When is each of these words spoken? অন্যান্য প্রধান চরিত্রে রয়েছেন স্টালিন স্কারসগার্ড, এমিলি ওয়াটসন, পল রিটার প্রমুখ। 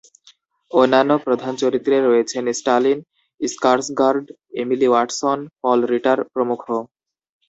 অন্যান্য 0.71 1.11
প্রধান 1.25 1.53
চরিত্রে 1.63 1.95
রয়েছেন 1.99 2.43
স্টালিন 2.59 2.99
স্কারসগার্ড, 3.41 4.25
এমিলি 4.61 4.87
ওয়াটসন, 4.89 5.39
পল 5.61 5.79
রিটার 5.91 6.19
প্রমুখ। 6.33 6.61